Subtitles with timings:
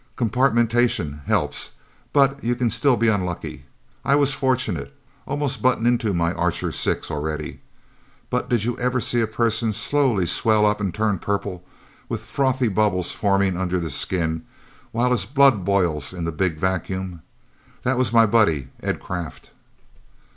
[0.17, 1.73] Compartmentation helps,
[2.11, 3.65] but you can still be unlucky.
[4.03, 4.91] I was fortunate
[5.27, 7.59] almost buttoned into my Archer Six, already.
[8.31, 11.63] _But did you ever see a person slowly swell up and turn purple,
[12.09, 14.43] with frothy bubbles forming under the skin,
[14.91, 17.21] while his blood boils in the Big Vacuum?_
[17.83, 19.51] That was my buddy, Ed Kraft..."